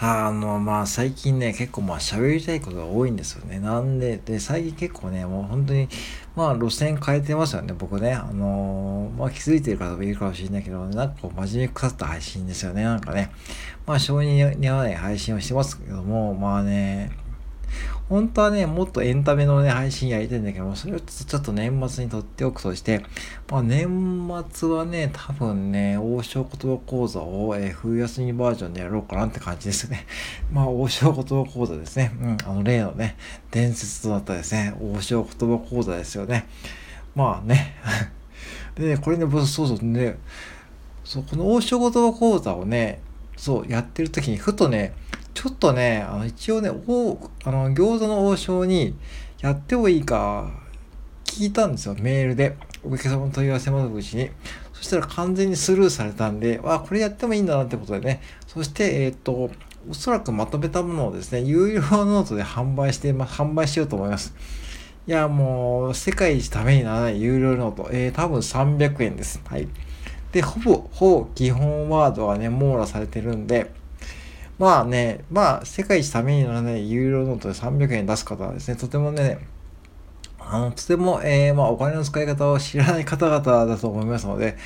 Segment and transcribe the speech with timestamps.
[0.00, 3.58] あの、まあ最近ね、結構まあ喋りたいことが多いんですよね。
[3.58, 5.88] なんで、で、最近結構ね、もう本当に、
[6.36, 8.12] まあ路線変えてますよね、僕ね。
[8.14, 13.32] あのーまあ気づいてる方もいるかもしれないけど、なんかこう真面目くさった配信ですよね、なんかね。
[13.86, 17.10] まあ性に似合わない配信をしてますけども、まあね、
[18.08, 23.04] 本当はね、もっとエンタメのね、配信やりたいんだけども、それをちょっと年末にとっておくとして、
[23.50, 30.06] まあ年末はね、多分ね、王将言葉講座を、えー、冬休みバージョンでやろうかなって感じですね。
[30.50, 32.12] まあ王将言葉講座ですね。
[32.22, 33.16] うん、あの例のね、
[33.50, 36.46] 伝説となったですね、王将言葉講座ですよね。
[37.14, 37.76] まあね。
[38.74, 40.16] でね、これね、そうそうね、
[41.04, 43.00] そう、この王将言葉講座をね、
[43.36, 44.94] そう、やってる時に、ふとね、
[45.38, 48.96] ちょっとね、あの一応ね、おあの餃子の王将に
[49.40, 50.50] やってもいいか
[51.26, 52.56] 聞いたんですよ、メールで。
[52.82, 54.30] お客様の問い合わせ窓口に。
[54.72, 58.20] そしたら完全にスルーされたんで、あ、これやってもいいんだなってことでね。
[58.48, 59.52] そして、えっ、ー、と、
[59.88, 64.34] おそらくまとめたものをですね、有料ノートで販売して、ま、販売しようと思います。
[65.06, 67.88] いや、もう、世界一ためにならない有料 note。
[67.92, 69.40] えー、多分300円です。
[69.46, 69.68] はい。
[70.32, 73.70] で、ほぼ、ほぼ基本ワードはね、網羅されてるんで、
[74.58, 79.38] まあね、まあ、世界一ためにならない有料ノートで300円出す方はですね、とてもね、
[80.40, 84.56] あの、とても、えー、まあ、お金の使い方を知らない方々だと思いますので、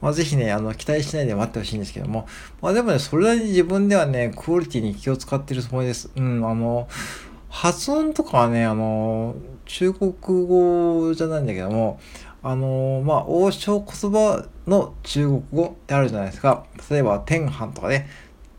[0.00, 2.28] まあ、ぜひね、あの、期待しないで待ってほしいんですけども、
[2.60, 6.10] まあ、でもね、それなりに自分ではね、クオリティに気を使っているつもりです。
[6.14, 6.88] うん、あの、
[7.48, 11.98] 発音とかはね、あの、中国語じゃないんだけども、
[12.42, 16.64] あのまあ、王将言葉の中国語ってあるじゃないですか。
[16.90, 18.08] 例えば、天飯とかね、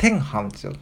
[0.02, 0.74] 天飯ですよ。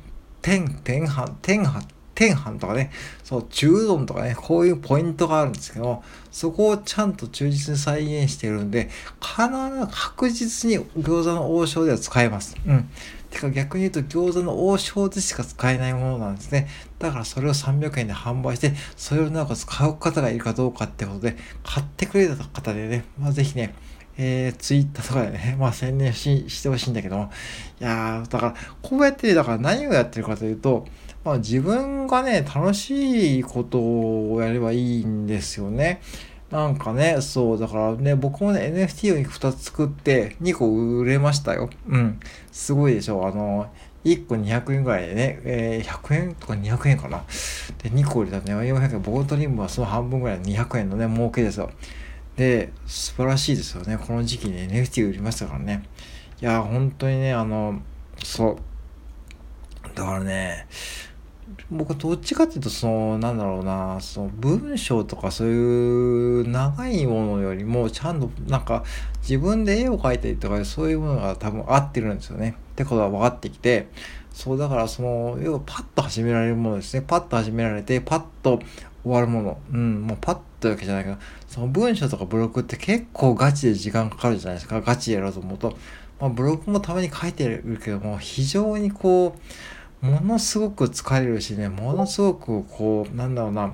[0.41, 2.89] 天、天飯、天飯、天飯とかね、
[3.21, 8.89] そう、中丼とかね、こういうポイントがあるんですけどそこをちゃんと忠実に再現してるんで、
[9.19, 9.41] 必
[9.77, 12.55] ず確実に餃子の王将では使えます。
[12.65, 12.89] うん。
[13.29, 16.69] てか逆に言うと餃子の王将でしか使えないものなんですね。
[16.97, 23.75] だからそれを300円で販売して、それをなおかつ買う方がいるかどうかってことで、買ってくれた方でね、まあぜひね、
[24.21, 27.31] えー、ツイッターとかでね、 まあ宣伝ししてほしいんだけども、
[27.79, 30.85] いやー、だから、こうやって、だから何をやってるかというと、
[31.23, 36.01] まあ自分がね、楽しいことをやればいいんですよね。
[36.51, 41.69] なんかね、そう、だからね、僕もね、NFT を2つ作って、2個売れましたよ。
[41.87, 42.19] うん。
[42.51, 43.25] すごいでしょ。
[43.25, 43.67] あの、
[44.03, 47.23] 1個200円ぐらいでね、えー、100円とか200円かな。
[47.83, 49.01] で、2個売れたね、400円。
[49.01, 51.69] 僕のトリムはその半分ぐらい200円のね、儲けですよ。
[52.39, 53.97] で、素晴らしいですよね。
[53.97, 55.83] この時期に NFT 売りましたからね。
[56.41, 57.81] いや、本当にね、あの、
[58.23, 58.57] そう。
[59.93, 60.65] だからね、
[61.69, 68.85] 僕どっちかっていうと、その、なんだろうな、その文章とかそういう長いものよりも、ちゃんとなんか
[69.19, 72.55] 自分で絵を描いたりとか、そういうものが多分合ってるんですよね。
[72.71, 73.89] ってことが分かってきて、
[74.31, 77.03] そう、だからその、要はパッと始められるものですね。
[77.05, 78.61] パッと始められて、パッと
[79.03, 79.57] 終わるもの。
[79.71, 81.17] うん、もうパッとわけじゃないけど、
[81.47, 84.81] その文章とかブログって結構ガチで時間かかるじゃないですか。
[84.81, 85.77] ガチでやろうと思うと。
[86.19, 89.35] まあ、ブログもたまに書いてるけども、非常にこ
[90.01, 93.73] う、ものすごく疲れるしね、ものすごくこう、なんだろうな、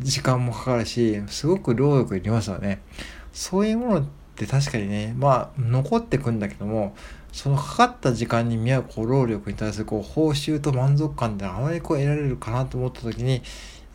[0.00, 2.80] 時間もかかるし、すごく労力いりますよね。
[3.32, 4.04] そういうものっ
[4.36, 6.94] て確かにね、まあ、残ってくんだけども、
[7.32, 13.42] そのかかった時間に見合うこう労力に対するこう報酬と満足感ってあまりこう得られるかなと思った時に、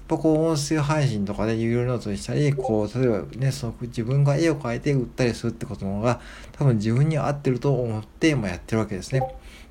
[0.04, 6.20] っぱこう音声配信とかで有料ノートにしたり、こう、例えばね、その自分が絵を描いて売ったりするってことの方が
[6.52, 9.22] 多分自分に合ってると思って今やってるわけですね。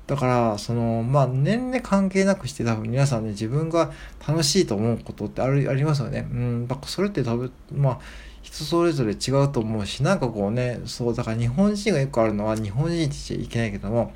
[0.07, 3.91] だから、その、まあ、年齢関係なくして多分皆さんね、自分が
[4.27, 6.27] 楽しいと思うことってある、ありますよね。
[6.29, 7.99] うん、だからそれって多分、まあ、
[8.41, 14.13] 人それぞれ違うと思うし、なんかこうね、そう、だから日本人がよくあるのは日本人って言っちゃいけないけども、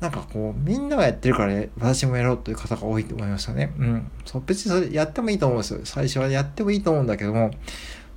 [0.00, 3.72] なんかこう、みんながやってるから、私もやろうという方が多いと思いましたね。
[3.78, 4.10] うん。
[4.24, 5.80] そう、別にそれやってもいいと思うんですよ。
[5.84, 7.50] 最初はやってもいいと思うんだけども、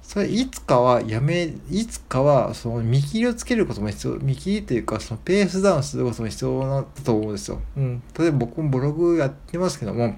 [0.02, 7.62] それいつかはやめ、いつかはその見切りをつけることも必要、見切りというかそのペースダウンすることも必要だと思うんですよ。
[7.76, 8.04] うん。
[8.18, 10.16] 例えば僕もブログやってますけども、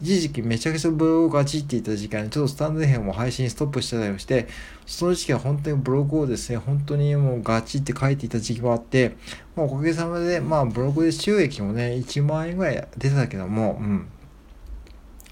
[0.00, 4.48] 一時期めちゃくちゃブログがちっていた時間にちょっとスタンド編も配信ストップしてたりして、
[4.86, 9.16] その時期は本当にブログをですね、本当にもうガチって書いていた時期もあって、
[9.56, 14.08] まあ、おかげさまで、まあブログで収益もね、1万円ぐらい出たけども、うん。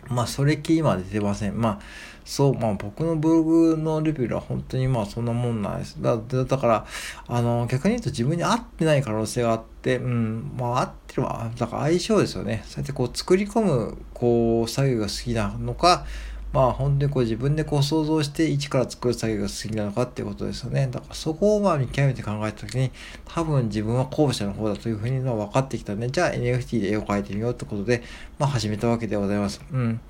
[0.08, 1.60] まあそれっきり今出てません。
[1.60, 1.80] まあ
[2.24, 6.00] そう、まあ僕のブログのレベルは本当にまあそんなもんなんです。
[6.00, 6.86] だだから、
[7.26, 11.50] あの、逆に言うと自分に合ってない可能性があって、うん、まあ合ってるわ。
[11.56, 12.62] だから相性ですよね。
[12.66, 16.04] そうやってこう作り込む、こう、作業が好きなのか、
[16.52, 20.86] まあ本当にこう自分でこう想像して一から作る作業が好きなのかっていうことですよね。
[20.90, 22.90] だからそこをまあ見極めて考えた時に
[23.24, 28.02] 多分自分は後者の方だというふうに分かってきたんで、じゃあ NFT で絵を描いてみようってことで、
[28.38, 29.62] まあ始めたわけでございます。
[29.72, 30.00] うん。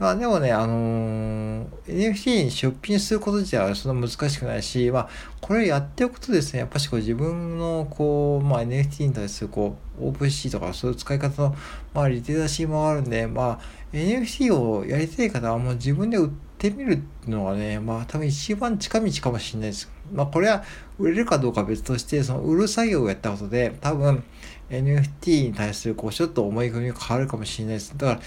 [0.00, 5.08] まあでもね、あのー、NFT に出品すること自体はそんな難しくないし、まあ
[5.42, 11.54] これやっておくとですね、やっぱしこう自分のこう、まあ NFT に対するこう、オープンシーとかそういう使い方の、
[11.92, 13.60] まあリテラシーもあるんで、まあ
[13.92, 19.92] NFT をやりたい方はもう自分で売ってみるのがね、まあ多分一番近道かもしれないです。
[20.14, 20.64] まあこれは
[20.98, 24.24] 売れるかどうか別として、その売る作業をやったことで、多分
[24.70, 27.92] NFT に対するこうちょっと思い込みが変わるかもしれないです。
[27.98, 28.20] だから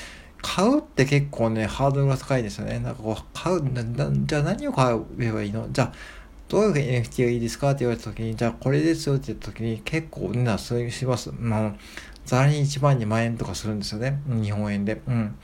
[0.43, 2.77] 買うって結構ね、ハードルが高いですよね。
[2.77, 5.67] なんかこう、買う、じゃあ何を買えばいいの？
[5.71, 5.93] じゃあ、
[6.49, 11.31] どういう NFT がいいですかって言われた時に、じゃあこれですよって言った時に結構お値段すします。
[11.39, 11.73] まあ、
[12.25, 14.21] ざらに1万2万円とかするんですよね。
[14.27, 15.01] 日本円で。
[15.07, 15.35] うん。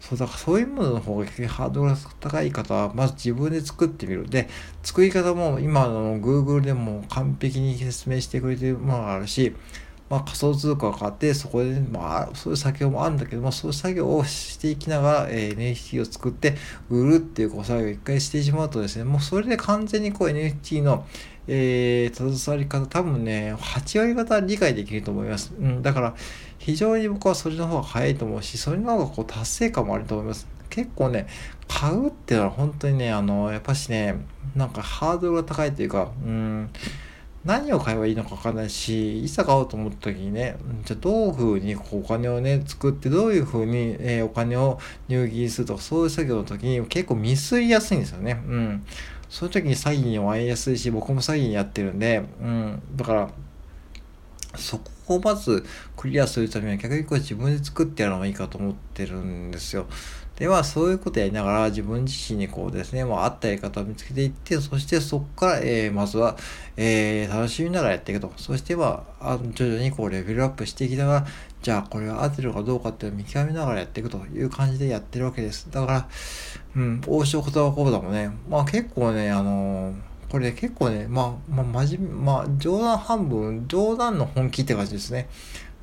[0.00, 4.28] そう、だからそういうものの方がハードルが高い方は、まず自分で作ってみる。
[4.28, 4.48] で、
[4.82, 9.54] 作り方も今の Google でも完璧に説明してくれてるものがあるし、
[10.08, 16.54] まあ、仮想通貨を買って、そこで、まあ、そういう作業もあるんだけども、そういう作業をしていきながら、えー、NFT を作って
[16.88, 21.06] 売るっていうこう作業を一回してしまうとですね、もうそれで完全にこう NFT の、
[21.48, 25.52] えー、携わり方、多分ね、8割方理解できると思います。
[25.58, 26.14] うん、だから、
[26.58, 30.46] 非常に僕はそれの方が早いと思うし、それの方がこう達成感もあると思います。
[30.70, 31.26] 結構ね、
[31.68, 34.16] 買うってのは本当にね、あの、やっぱしね、
[34.54, 36.70] なんかハードルが高いというか、うん、
[37.46, 48.42] 何を買えばいいのか分かんないし、いざ買おうと思った時にね、じゃあどういうふうにお金をね、作って、どういうふうに、え、お金を入金するとか、そういう作業の時に結構ミスりやすいんですよね。
[48.48, 48.84] うん。
[49.28, 52.82] そういう時に詐欺に遭いやすいし、僕も詐欺にやってるんで、うん。
[52.96, 53.30] だから、
[54.56, 55.64] そこをまず
[55.96, 59.86] クリアするためには逆にこれ自分で作ってやるのがいいかと思ってるんですよ。
[60.36, 66.36] では、そういうことやりながら自分自身にこうですね、まあ、合ったやり方を見つけていって、そしてそこから、えー、まずは、
[66.76, 68.30] えー、楽しみながらやっていくと。
[68.36, 71.26] そしては、あ徐々にこうレベルアップしていきながら、
[71.62, 75.68] じゃあこれは合ってるかどうかっていうのを見極めながらやっていくという感じでやってるわけです。
[75.70, 76.08] だから、
[76.76, 85.28] うん、和尚言葉講座もね、まあ結構ね、あのーこれ結構ね、まあ、まあ、真面目、まあ、冗談半分、冗談の本気って感じですね。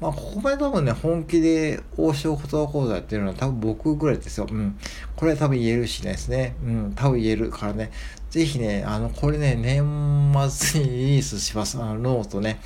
[0.03, 4.47] まあ、ここまで多分ね、本気で和尚言葉講座やってるのは多分僕ぐらいですよ。
[4.51, 4.77] うん。
[5.15, 6.57] これ多分言えるしですね。
[6.61, 7.89] うん、多分言えるからね。
[8.29, 11.81] ぜひね、あの、これね、年末にリリースします。
[11.81, 12.59] あの、ノートね。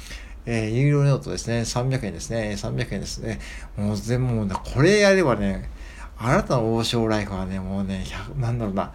[0.47, 1.59] えー、有料ノートですね。
[1.59, 2.55] 300円ですね。
[2.57, 3.39] 300円ですね。
[3.77, 5.69] もう全部、これやればね、
[6.17, 8.03] あなたの王将ライフはね、もうね、
[8.39, 8.93] なんだろうな。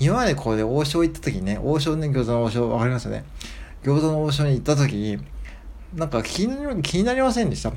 [0.00, 3.24] 今までこうで王将行った時にね、王将ね、餃子の王将、わかりますよね。
[3.84, 5.18] 餃子の王将に行った時に、
[5.94, 7.72] なんか気に気になりませんでした？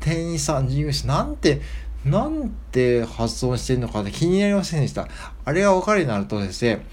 [0.00, 1.60] 店員さん、事業者、なんて、
[2.04, 5.06] なんて発音してるのかって気になりませんでした。
[5.44, 6.84] あれが分かるようになるとですね、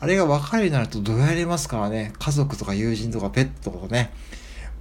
[0.00, 4.12] あれが分かるようになるとどうやれますからね、家族とか友人とかペットとかね、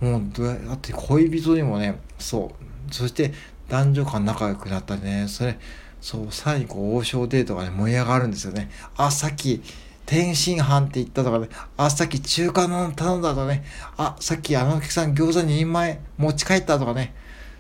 [0.01, 2.51] もうどうや、だって恋人にもね、そ
[2.89, 3.31] う、そして
[3.69, 5.57] 男女間仲良くなったりね、それ、
[6.01, 8.69] そう、さらにこう王将デートがね、盛り上がるんですよね。
[8.97, 9.63] あ、さっき、
[10.07, 13.65] 天津飯って言ったとかね、あ、さっき中華の頼んだとかね、
[13.97, 17.13] あ、さっきあのお客さん餃子2人前持ち帰ったとかね、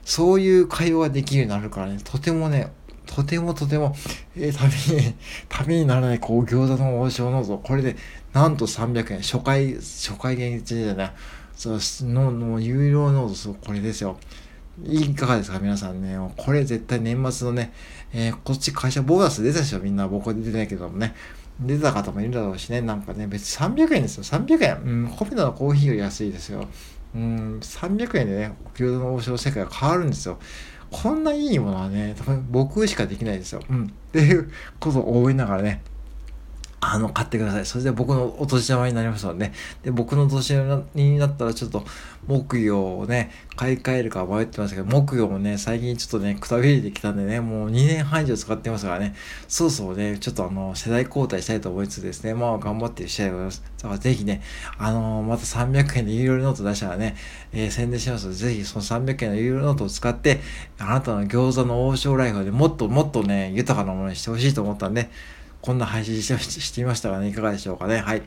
[0.05, 2.71] そういう会話ができるようになるからね、とてもね、
[3.05, 3.93] とてもとても、
[4.37, 5.13] えー、旅に、
[5.49, 7.97] 旅にならない、こう、餃子の王将のぞ、これで、
[8.31, 11.13] なんと300円、初回、初回限定じゃな、
[11.53, 11.79] そう、
[12.09, 14.17] の、の、有料ノート、そう、これですよ。
[14.85, 16.17] いかがですか皆さんね。
[16.37, 17.73] これ絶対年末のね、
[18.13, 19.79] えー、こっち会社ボーナス出たでしょ。
[19.79, 21.15] みんな僕は出てないけどもね。
[21.59, 22.81] 出た方もいるだろうしね。
[22.81, 24.23] なんかね、別に300円ですよ。
[24.23, 24.81] 300円。
[24.83, 26.67] うん、コピナのコーヒーより安いですよ。
[27.15, 30.37] うん、300円でね、餃子の王将世界が変わるんですよ。
[30.91, 33.61] こんないいものはね、多分僕しかできないですよ。
[33.69, 33.85] うん。
[33.85, 35.81] っていうことを思いながらね、
[36.89, 37.65] あの、買ってください。
[37.65, 39.53] それで僕のお年玉になりますので、ね、
[39.83, 41.83] で、僕の年玉になったらちょっと、
[42.27, 49.15] 木魚をね、買い替えるか迷ってますけど、木魚もね、最近ちょっとね、くたびれてきたんでね、もう2年半以上使ってますからね、
[49.47, 53.63] そうそうね、ちょっとあの、世代交代したいと思いつつですね、まあ頑張ってる次第でございます。
[53.77, 54.41] だからぜひね、
[54.77, 57.15] あのー、また300円で有料ノート出したらね、
[57.53, 60.41] えー、宣伝しますので、ぜひその300円の有料ノートを使って、
[60.79, 65.09] あなたの餃子の王将ライフでもっともっとね、豊かなものにしてほしいと思ったんで、
[65.67, 67.99] こんな配信して してみましたがね、いかがでしょうかね。
[67.99, 68.21] はい。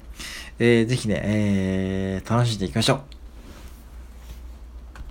[0.58, 3.19] えー、ぜひね、えー、楽しんでいきましょう。